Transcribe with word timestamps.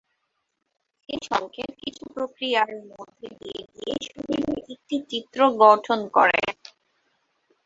সেই 1.03 1.19
সংকেত 1.29 1.71
কিছু 1.81 2.03
প্রক্রিয়ার 2.15 2.69
মধ্যে 2.91 3.27
দিয়ে 3.39 3.61
গিয়ে 3.71 3.95
শরীরের 4.07 4.59
একটি 4.73 4.95
চিত্র 5.11 5.39
গঠন 5.63 5.99
করে। 6.15 6.41